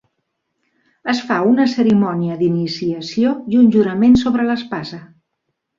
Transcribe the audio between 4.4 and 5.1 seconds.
l'espasa.